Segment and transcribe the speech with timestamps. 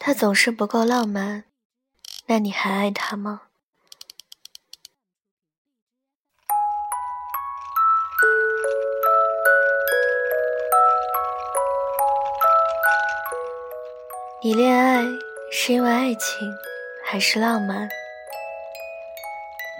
[0.00, 1.44] 他总是不够浪漫，
[2.26, 3.42] 那你还爱他吗？
[14.40, 15.02] 你恋爱
[15.50, 16.48] 是因为爱情，
[17.04, 17.88] 还是浪漫？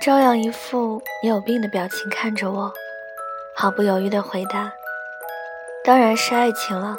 [0.03, 2.73] 朝阳一副你有病的表情看着我，
[3.55, 4.73] 毫不犹豫的回答
[5.85, 6.97] ：“当然是爱情了，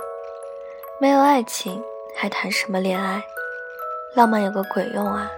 [1.00, 1.84] 没有爱情
[2.22, 3.24] 还谈什么恋爱？
[4.14, 5.32] 浪漫有个鬼用啊！”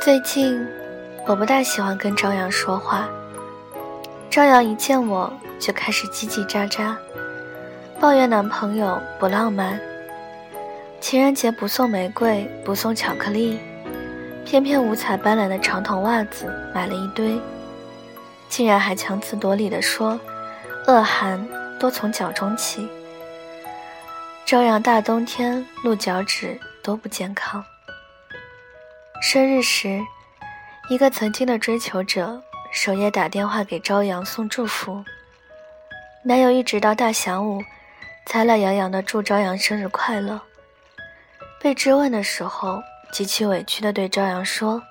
[0.00, 0.66] 最近
[1.26, 3.06] 我不大喜欢跟朝阳说话，
[4.30, 6.96] 朝阳一见我就开始叽叽喳喳。
[8.00, 9.78] 抱怨男朋友不浪漫，
[11.02, 13.60] 情人节不送玫瑰，不送巧克力，
[14.46, 17.38] 偏偏五彩斑斓的长筒袜子买了一堆，
[18.48, 20.18] 竟然还强词夺理地说，
[20.86, 21.46] 恶寒
[21.78, 22.88] 多从脚中起。
[24.44, 27.64] 朝阳大冬天露脚趾多不健康。
[29.22, 30.00] 生日时，
[30.90, 35.04] 一个曾经的追求者守夜打电话给朝阳送祝福，
[36.22, 37.62] 男友一直到大晌午。
[38.30, 40.38] 才懒洋洋的祝朝阳生日快乐。
[41.58, 44.82] 被质问的时候，极其委屈的对朝阳说：“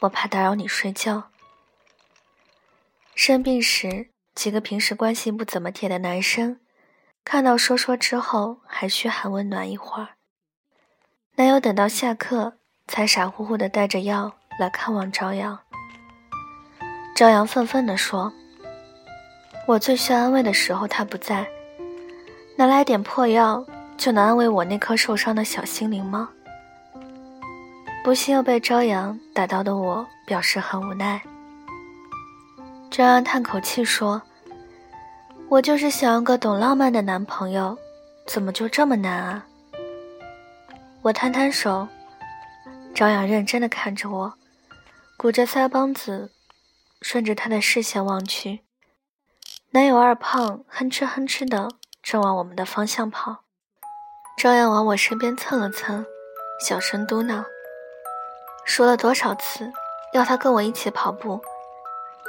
[0.00, 1.22] 我怕打扰你睡觉。”
[3.14, 4.08] 生病时，
[4.40, 6.60] 几个平时关系不怎么铁的男生，
[7.26, 10.08] 看到说说之后，还嘘寒问暖一会儿。
[11.36, 12.54] 男友等到下课，
[12.88, 15.58] 才傻乎乎的带着药来看望朝阳。
[17.14, 18.32] 朝阳愤愤地说
[19.68, 21.46] ：“我最需要安慰的时候，他不在。”
[22.56, 23.62] 拿来点破药
[23.98, 26.30] 就能安慰我那颗受伤的小心灵吗？
[28.02, 31.20] 不幸又被朝阳打到的我表示很无奈。
[32.90, 34.20] 朝阳叹口气说
[35.50, 37.76] ：“我就是想要个懂浪漫的男朋友，
[38.24, 39.44] 怎么就这么难啊？”
[41.02, 41.88] 我摊摊手，
[42.94, 44.34] 朝阳认真的看着我，
[45.16, 46.30] 鼓着腮帮子，
[47.02, 48.60] 顺着他的视线望去，
[49.70, 51.68] 男友二胖哼哧哼哧的。
[52.02, 53.44] 正往我们的方向跑，
[54.38, 56.06] 朝阳往我身边蹭了蹭，
[56.64, 57.44] 小声嘟囔
[58.64, 59.70] ：“说了多少次
[60.14, 61.42] 要他跟我一起跑步？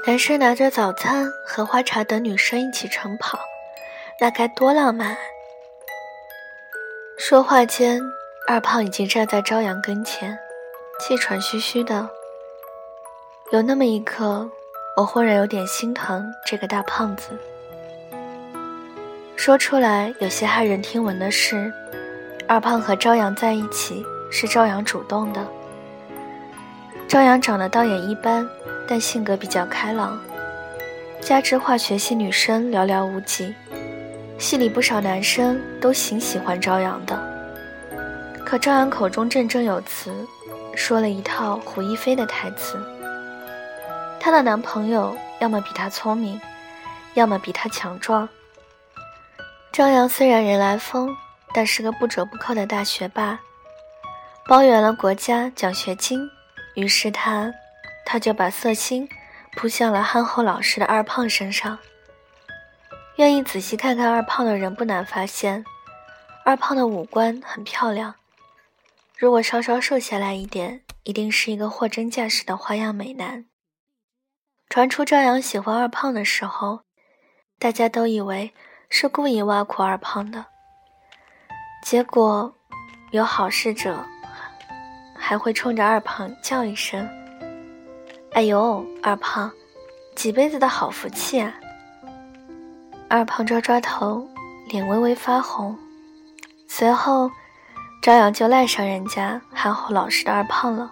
[0.08, 3.40] 男生拿着早餐和花茶等女生一起晨跑，
[4.20, 5.16] 那该多浪漫！”
[7.20, 8.02] 说话间，
[8.48, 10.36] 二胖已经站在朝阳跟前，
[11.00, 12.10] 气喘吁吁的。
[13.52, 14.50] 有那么一刻，
[14.98, 17.38] 我忽然有点心疼这个大胖子。
[19.36, 21.72] 说出来有些骇人听闻的是，
[22.48, 25.46] 二胖和朝阳在一起是朝阳主动的。
[27.08, 28.50] 朝阳长得倒也一般，
[28.92, 30.20] 但性格比较开朗，
[31.22, 33.56] 加之化学系女生寥寥无几，
[34.38, 37.18] 系里不少男生都挺喜欢朝阳的。
[38.46, 40.14] 可朝阳口中振振有词，
[40.76, 42.78] 说了一套胡一菲的台词：
[44.20, 46.38] 她的男朋友要么比她聪明，
[47.14, 48.28] 要么比她强壮。
[49.72, 51.16] 朝阳虽然人来疯，
[51.54, 53.40] 但是个不折不扣的大学霸，
[54.50, 56.30] 包圆了国家奖学金。
[56.76, 57.54] 于是他，
[58.06, 59.08] 他就把色心
[59.54, 61.78] 扑向了憨厚老实的二胖身上。
[63.18, 65.64] 愿意仔细看看二胖的人，不难发现，
[66.44, 68.16] 二胖的五官很漂亮。
[69.18, 73.46] 如果稍稍瘦下来一点，一定是一个货真价实的花样美男。
[74.70, 76.82] 传出朝阳喜欢二胖的时候，
[77.60, 78.54] 大家都以为。
[78.94, 80.48] 是故意挖苦二胖的，
[81.82, 82.54] 结果
[83.12, 84.06] 有好事者
[85.16, 87.08] 还会冲着二胖叫一声
[88.34, 89.52] ：“哎呦，二胖，
[90.16, 91.54] 几辈子的好福气啊！”
[93.10, 94.26] 二胖抓抓头，
[94.70, 95.78] 脸微微发红。
[96.68, 97.30] 随后，
[98.02, 100.92] 朝阳就赖上人家憨厚老实的二胖了。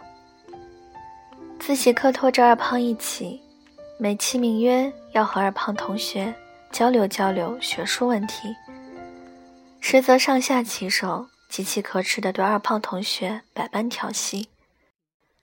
[1.60, 3.42] 自习课拖着二胖一起，
[3.98, 6.34] 美其名曰要和二胖同学。
[6.72, 8.56] 交流交流学术问题，
[9.80, 14.50] 实则上下其手，极其可耻的对二胖同学百般调戏。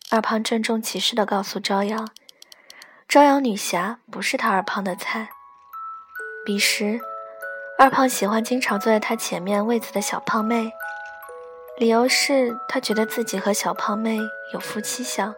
[0.08, 2.08] 二胖郑重其事地告诉朝阳
[3.08, 5.31] ：“朝阳女侠不是他二胖的菜。”
[6.47, 7.00] 彼时，
[7.76, 10.70] 二胖喜欢经常坐在他前面位子的小胖妹，
[11.76, 14.17] 理由是他觉得自己和小胖妹
[14.55, 15.35] 有夫妻相。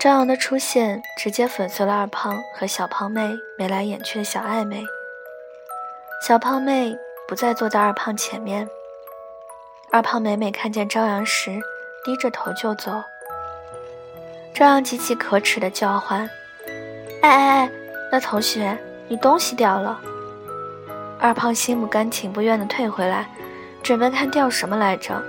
[0.00, 4.84] 朝阳的出现直接粉碎了二胖和小胖妹眉来眼去的小暧昧。
[6.26, 6.98] 小胖妹
[7.28, 8.68] 不再坐在二胖前面。
[9.92, 11.60] 二胖每每看见朝阳时，
[12.04, 13.04] 低着头就走。
[14.54, 16.30] 朝阳极其可耻的叫唤
[17.22, 17.70] ：“哎哎哎，
[18.12, 18.78] 那同学，
[19.08, 20.00] 你东西掉了！”
[21.18, 23.28] 二胖心不甘情不愿地退回来，
[23.82, 25.20] 准备看掉什么来着。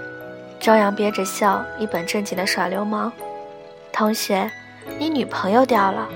[0.60, 3.12] 朝阳憋着笑，一本正经地耍流氓
[3.92, 4.50] ：“同学，
[5.00, 6.08] 你女朋友掉了。”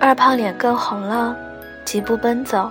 [0.00, 1.36] 二胖脸更红了，
[1.84, 2.70] 疾步奔走。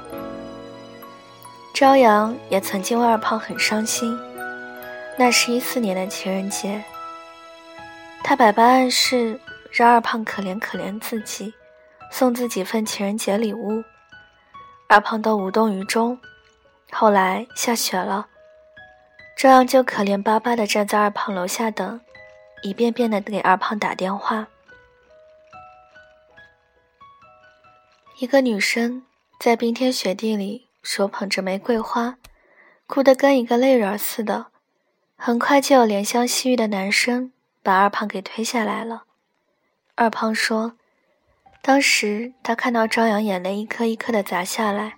[1.75, 4.18] 朝阳也曾经为二胖很伤心。
[5.18, 6.83] 那是一四年的情人节，
[8.27, 9.39] 他百般暗示
[9.69, 11.54] 让二胖可怜可怜自己，
[12.10, 13.83] 送自己份情人节礼物。
[14.88, 16.19] 二胖都无动于衷。
[16.92, 18.25] 后来下雪了，
[19.38, 22.01] 朝阳就可怜巴巴地站在二胖楼下等，
[22.63, 24.48] 一遍遍地给二胖打电话。
[28.18, 29.04] 一个女生
[29.39, 32.18] 在冰天雪地里手捧着玫瑰花，
[32.88, 34.48] 哭得跟一个泪人似的。
[35.16, 37.31] 很快就有怜香惜玉的男生
[37.65, 39.06] 把二胖给推下来了。
[39.95, 40.73] 二胖说
[41.63, 44.97] ：“当时他看到朝阳眼泪一颗一颗的砸下来，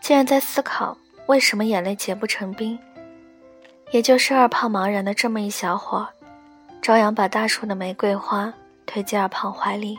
[0.00, 2.76] 竟然在思考为什么眼泪结不成冰。
[3.92, 6.08] 也就是二胖茫然的这么一小会儿，
[6.82, 8.52] 朝阳把大树的玫瑰花
[8.84, 9.96] 推进二胖怀里，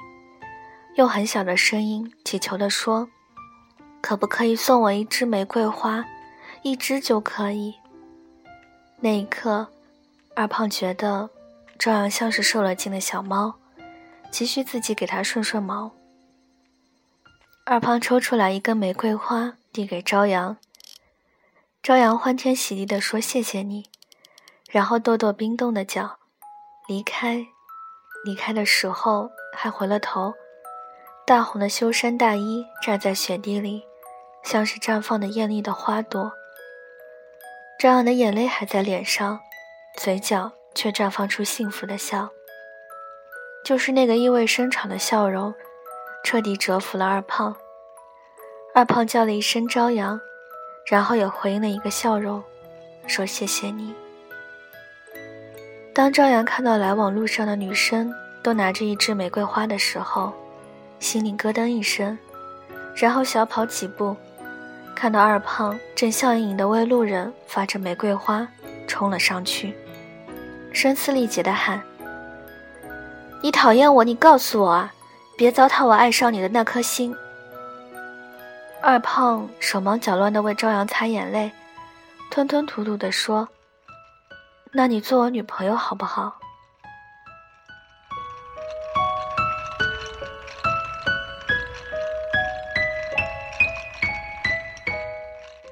[0.97, 3.07] 用很小的声音乞求的说
[4.03, 6.03] ：‘可不可以送我一支玫瑰花，
[6.63, 7.75] 一支就可以。’”
[8.99, 9.69] 那一刻，
[10.35, 11.29] 二胖觉得
[11.79, 13.59] 朝阳像是受了惊的小猫，
[14.31, 15.91] 急需自己给它顺顺毛。
[17.65, 20.57] 二胖抽出来一根玫瑰花，递给朝阳。
[21.83, 23.89] 朝阳欢天喜地地说：“谢谢你。”
[24.69, 26.17] 然后跺跺冰冻的脚，
[26.87, 27.45] 离开。
[28.25, 30.33] 离开的时候还回了头，
[31.25, 33.83] 大红的修身大衣站在雪地里，
[34.43, 36.31] 像是绽放的艳丽的花朵。
[37.79, 39.39] 朝阳的眼泪还在脸上，
[39.95, 42.29] 嘴角却绽放出幸福的笑。
[43.65, 45.51] 就是那个意味深长的笑容，
[46.23, 47.55] 彻底折服了二胖。
[48.75, 50.21] 二胖叫了一声“朝阳”，
[50.85, 52.43] 然后也回应了一个笑容，
[53.07, 53.95] 说：“谢谢你。”
[55.95, 58.13] 当朝阳看到来往路上的女生
[58.43, 60.31] 都拿着一支玫瑰花的时候，
[60.99, 62.15] 心里咯噔一声，
[62.95, 64.15] 然后小跑几步。
[64.95, 68.47] 看到二胖正笑盈盈地为路人发着玫瑰花，
[68.87, 69.75] 冲了上去，
[70.77, 71.81] 声嘶力竭的喊
[73.41, 74.93] ：“你讨厌我，你告诉我啊！
[75.35, 77.15] 别糟蹋我爱上你的那颗心。”
[78.79, 81.51] 二胖手忙脚乱的为朝阳擦眼泪，
[82.29, 83.49] 吞吞吐吐的说
[84.71, 86.35] ：“那你做我女朋友好不好？”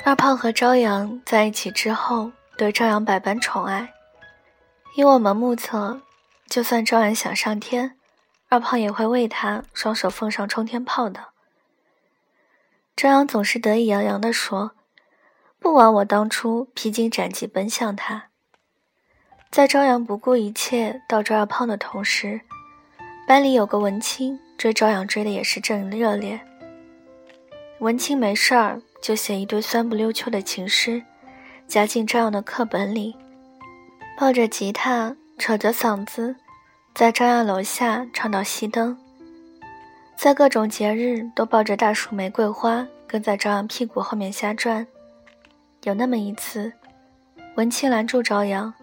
[0.03, 3.87] 二胖和朝阳在一起之后，对朝阳百般宠爱。
[4.95, 6.01] 依我们目测，
[6.47, 7.97] 就算朝阳想上天，
[8.47, 11.25] 二胖也会为他双手奉上冲天炮的。
[12.95, 14.71] 朝阳总是得意洋洋地说
[15.59, 18.29] ：“不枉我当初披荆斩棘奔向他。”
[19.51, 22.39] 在朝阳不顾一切到追二胖的同时，
[23.27, 26.39] 班里有个文青追朝阳追的也是正热烈。
[27.79, 28.81] 文青没事儿。
[29.01, 31.03] 就写一堆酸不溜秋的情诗，
[31.67, 33.15] 夹进朝阳的课本里，
[34.17, 36.37] 抱着吉他，扯着嗓子，
[36.93, 38.97] 在朝阳楼下唱到熄灯。
[40.15, 44.87] 在各种节日，都抱着大束玫瑰花，跟在朝阳屁股后面瞎转。
[45.83, 46.71] 有那么一次，
[47.55, 48.73] 文清拦住朝阳，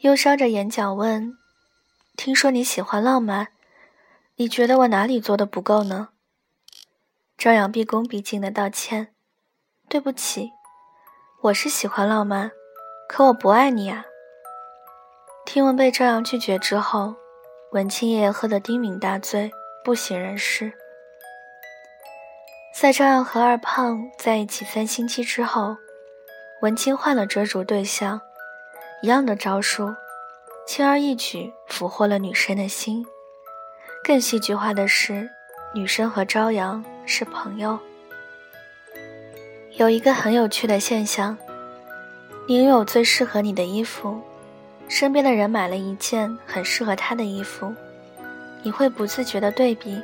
[0.00, 1.38] 又烧着眼角问
[2.14, 3.48] ：“听说你喜欢浪漫，
[4.36, 6.10] 你觉得我哪里做的不够呢？”
[7.38, 9.14] 朝阳毕恭毕敬的道歉。
[9.88, 10.50] 对不起，
[11.44, 12.50] 我是喜欢浪漫，
[13.08, 14.04] 可我不爱你啊。
[15.56, 17.14] 听闻被朝阳拒绝之后，
[17.70, 19.50] 文清夜喝得酩酊大醉，
[19.82, 20.70] 不省人事。
[22.74, 25.74] 在朝阳和二胖在一起三星期之后，
[26.60, 28.20] 文清换了追逐对象，
[29.00, 29.94] 一样的招数，
[30.66, 33.06] 轻而易举俘获了女生的心。
[34.04, 35.26] 更戏剧化的是，
[35.72, 37.78] 女生和朝阳是朋友。
[39.78, 41.38] 有一个很有趣的现象：
[42.46, 44.20] 你拥有最适合你的衣服，
[44.88, 47.74] 身边的人买了一件很适合他的衣服，
[48.62, 50.00] 你会不自觉的对比。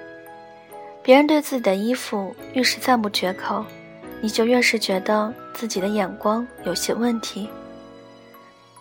[1.02, 3.64] 别人对自己的衣服越是赞不绝口，
[4.20, 7.48] 你就越是觉得自己的眼光有些问题。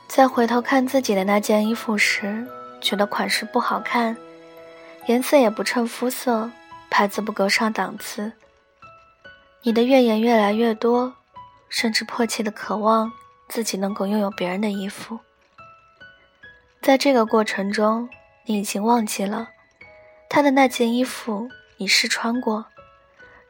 [0.08, 2.46] 再回头看自己的那件衣服时，
[2.81, 4.15] 觉得款式不好看，
[5.08, 6.50] 颜色也不衬肤色，
[6.89, 8.31] 牌子不够上档次。
[9.63, 11.13] 你的怨言越来越多，
[11.70, 13.12] 甚至迫切的渴望
[13.48, 15.17] 自己能够拥有别人的衣服。
[16.81, 18.09] 在这个过程中，
[18.45, 19.50] 你已经忘记了
[20.27, 21.47] 他的那件衣服
[21.77, 22.65] 你试穿过，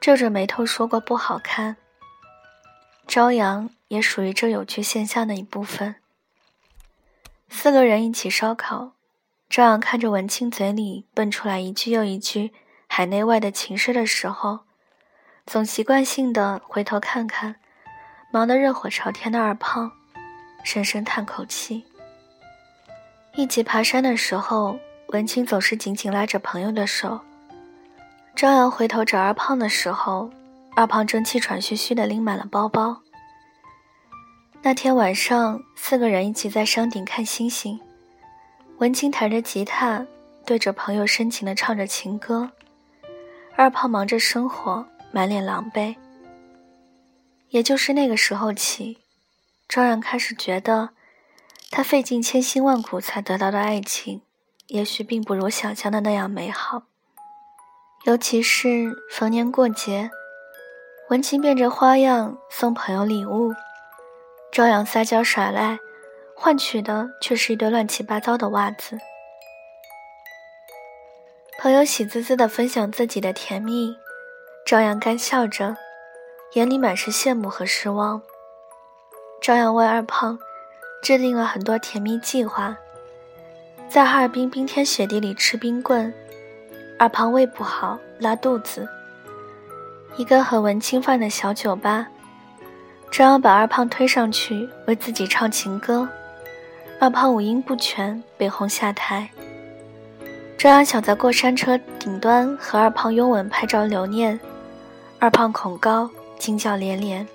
[0.02, 1.78] 皱着眉头说过不好看，
[3.08, 5.96] 朝阳也属于这有趣现象的一部分。
[7.48, 8.92] 四个人一起烧烤，
[9.50, 12.52] 朝阳看着文清嘴里蹦出来一句又一句
[12.88, 14.66] 海内外的情诗的时候，
[15.46, 17.56] 总习惯性的回头看看
[18.34, 19.94] 忙得热火朝天的二胖，
[20.66, 21.86] 深深叹口气。
[23.36, 27.20] 一起爬山的时候，文清总是紧紧拉着朋友的手。
[28.36, 30.30] 朝阳回头找二胖的时候，
[30.76, 33.02] 二胖正气喘吁吁地拎满了包包。
[34.62, 37.80] 那天晚上，四个人一起在山顶看星星。
[38.80, 40.06] 文清弹着吉他，
[40.46, 42.52] 对着朋友深情地唱着情歌。
[43.56, 45.96] 二胖忙着生活，满脸狼狈。
[47.50, 48.98] 也就是那个时候起，
[49.70, 50.90] 朝阳开始觉得，
[51.72, 54.22] 他费尽千辛万苦才得到的爱情，
[54.68, 56.84] 也许并不如想象的那样美好。
[58.04, 60.12] 尤其是逢年过节，
[61.10, 63.54] 文清变着花样送朋友礼物，
[64.52, 65.80] 朝阳撒娇耍赖，
[66.36, 69.00] 换取的却是一堆乱七八糟的袜子。
[71.58, 73.96] 朋友喜滋滋地分享自己的甜蜜，
[74.66, 75.78] 朝阳干笑着，
[76.54, 78.22] 眼里满是羡慕和失望。
[79.42, 80.38] 朝阳为二胖
[81.02, 82.78] 制定了很多甜蜜计划，
[83.90, 86.14] 在哈尔滨冰天雪地里吃冰棍。
[87.00, 88.88] 二胖胃不好，拉肚子。
[90.16, 92.08] 一个很文青范的小酒吧，
[93.10, 96.08] 正要把二胖推上去为自己唱情歌，
[97.00, 99.28] 二胖五音不全，被轰下台。
[100.56, 104.40] 正要想在过山车顶端和二胖拥吻拍照留念，
[105.18, 107.28] 二胖恐高，惊叫连连。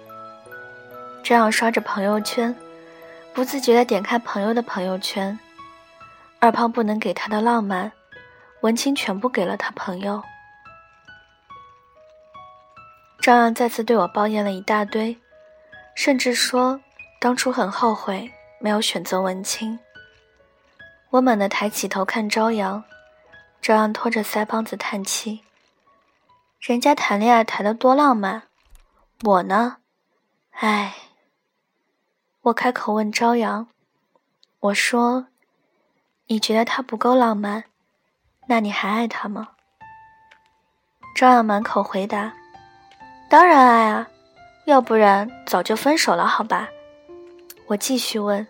[1.24, 2.54] 正要刷着朋友圈，
[3.36, 5.38] 不自觉地点开朋友的朋友圈，
[6.40, 7.92] 二胖不能给他的浪漫。
[8.62, 10.22] 文清全部给了他朋友，
[13.20, 15.14] 朝阳再次对我抱怨了一大堆，
[15.94, 16.80] 甚至说
[17.20, 19.78] 当初很后悔没有选择文清。
[21.10, 22.82] 我猛地抬起头看朝阳，
[23.60, 25.42] 朝阳拖着腮帮子叹气
[26.58, 28.44] ：“人家谈恋爱谈得多浪漫，
[29.22, 29.76] 我呢？
[30.52, 30.94] 唉。”
[32.46, 33.66] 我开口问朝阳
[34.60, 35.26] ：“我说，
[36.28, 37.64] 你觉得他不够浪漫？”
[38.46, 39.48] 那你还爱他吗？
[41.16, 42.32] 朝阳满口回答
[43.28, 44.06] ：“当然爱啊，
[44.66, 46.68] 要不然早就分手了，好吧？”
[47.66, 48.46] 我继续问：“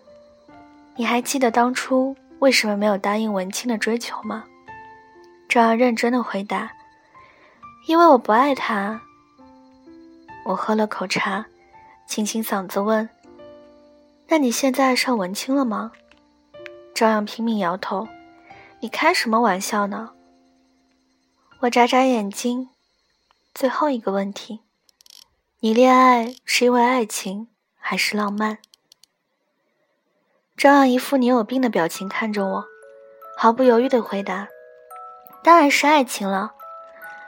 [0.95, 4.43] 你还记得当初为什么没有答应文清的追求吗？”
[5.49, 6.71] 朝阳认真的回答
[7.89, 9.01] ：“因为我不爱他。”
[10.45, 11.43] 我喝了口茶，
[12.05, 13.09] 清清嗓子问
[14.29, 15.91] ：“那你现在爱上文清了吗？”
[16.93, 18.07] 朝阳拼命摇头。
[18.79, 20.11] 你开什么玩笑呢？
[21.61, 22.69] 我眨眨眼睛。
[23.53, 24.61] 最后一个问题：
[25.61, 27.47] 你恋爱是因为爱情
[27.79, 28.59] 还是浪漫？
[30.55, 32.65] 朝阳一副你有病的表情看着我，
[33.35, 34.47] 毫不犹豫的回答
[35.43, 36.53] ：“当然是爱情了。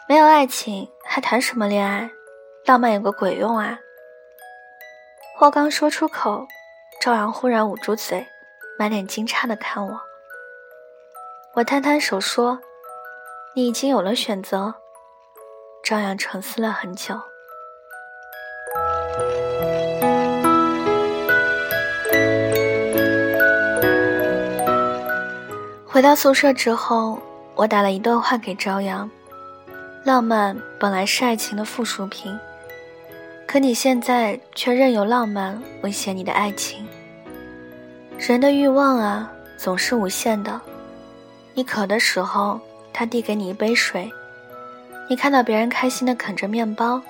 [0.08, 2.12] 没有爱情还谈什么恋爱？
[2.65, 3.79] 浪漫有个鬼用啊！”
[5.36, 6.48] 话刚说出口，
[7.01, 8.27] 朝阳忽然捂住嘴，
[8.77, 10.01] 满脸惊诧的看我。
[11.53, 12.60] 我摊摊手说
[13.56, 14.75] ：“你已经有了选择。”
[15.82, 17.18] 朝阳沉思了很久。
[25.88, 27.18] 回到宿舍之后，
[27.56, 29.10] 我打了一段话给朝阳
[30.03, 32.38] ：“浪漫本来是爱情的附属品，
[33.51, 36.86] 可你现在却任由浪漫威胁你的爱情。
[38.20, 40.62] 人的欲望啊，总是无限的。”
[41.56, 42.62] 你渴的时候，
[42.94, 44.08] 他递给你一杯水；
[45.10, 47.01] 你看到别人开心的啃着面包，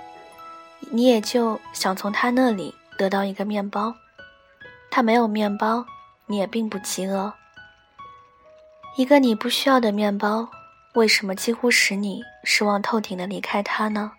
[0.90, 3.94] 你也就想从他那里得到一个面包。
[4.90, 5.86] 他没有面包，
[6.26, 7.34] 你也并不饥饿。
[8.96, 10.48] 一个你不需要的面包，
[10.94, 14.14] 为什么几乎使你失望透顶的离开他呢？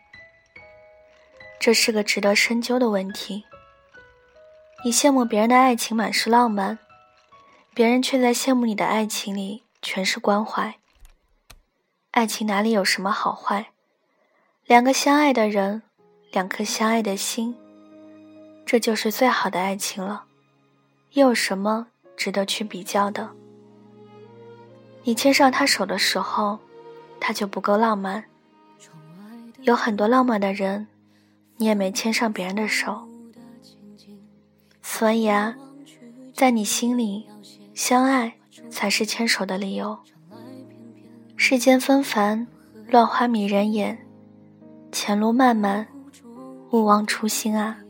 [1.60, 3.44] 这是个值得深究的问题。
[4.82, 6.78] 你羡慕别人的爱情满是浪漫，
[7.74, 9.62] 别人却在羡慕你的爱情里。
[9.82, 10.74] 全是关怀。
[12.10, 13.70] 爱情哪里有什么好坏？
[14.66, 15.80] 两个相爱的人，
[16.32, 17.56] 两颗相爱的心，
[18.66, 20.24] 这就是最好的爱情了。
[21.12, 23.30] 又有什么值得去比较的？
[25.04, 26.58] 你牵上他手的时候，
[27.18, 28.26] 他就不够浪漫。
[29.62, 30.86] 有很多浪漫的人，
[31.60, 33.06] 你也没牵上别人的手。
[34.80, 35.54] 所以啊，
[36.34, 37.26] 在你心里，
[37.74, 38.36] 相爱
[38.70, 39.98] 才是牵手的理由。
[41.36, 42.46] 世间纷繁，
[42.88, 43.98] 乱花迷人眼，
[44.90, 45.86] 前路漫漫，
[46.70, 47.80] 勿忘初心啊。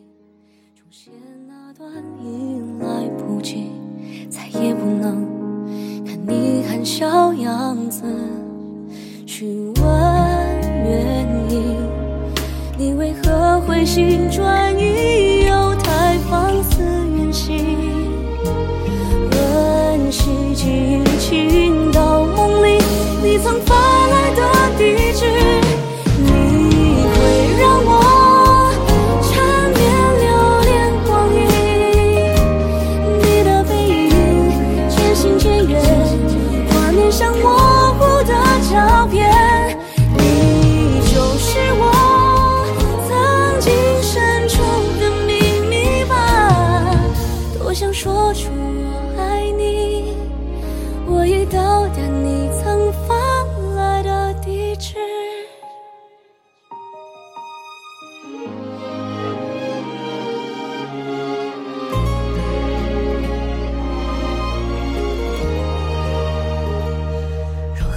[6.83, 8.03] 笑样子，
[9.27, 9.85] 去问
[10.83, 11.80] 原因。
[12.81, 17.77] 你为何回心转意，又太放肆远行？
[19.31, 20.23] 问世
[20.55, 22.79] 间，情到梦里，
[23.23, 24.43] 你曾发来的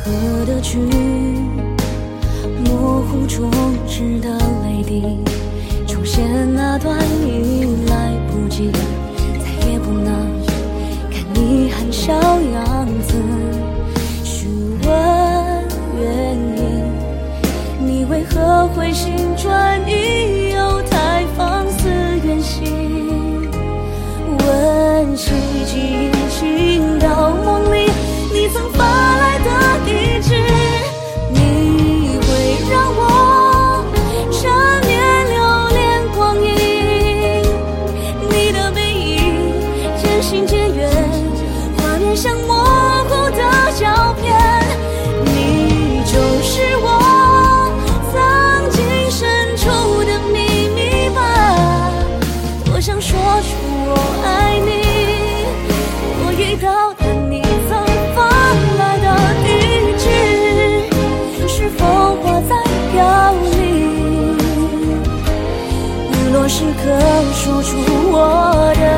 [0.05, 0.77] 柔和的剧，
[2.65, 3.50] 模糊充
[3.88, 4.29] 斥的
[4.63, 5.01] 泪滴，
[5.88, 8.69] 重现那段已来不及，
[9.39, 10.13] 再也不能
[11.10, 13.15] 看你含笑样子。
[14.24, 14.91] 询问
[16.01, 16.83] 原因，
[17.86, 21.87] 你为何回心转意，又太放肆
[22.25, 23.50] 远行？
[24.39, 25.31] 问起
[25.66, 26.93] 记忆，情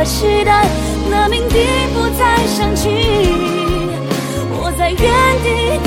[0.05, 0.67] 期待
[1.09, 2.89] 那鸣笛不再响起，
[4.51, 4.99] 我在原
[5.43, 5.84] 地。